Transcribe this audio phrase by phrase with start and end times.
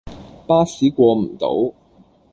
[0.47, 1.75] 巴士過唔到